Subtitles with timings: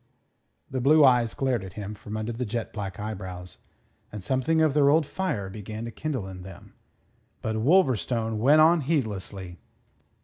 [0.71, 3.59] The blue eyes glared at him from under the jet black eyebrows,
[4.11, 6.73] and something of their old fire began to kindle in them.
[7.43, 9.59] But Wolverstone went on heedlessly.